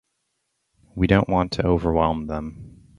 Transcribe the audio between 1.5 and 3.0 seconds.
to overwhelm them.